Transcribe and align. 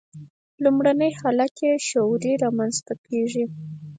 لومړنی 0.63 1.09
حالت 1.19 1.55
یې 1.65 1.71
شعوري 1.89 2.33
رامنځته 2.43 2.93
کېږي. 3.05 3.45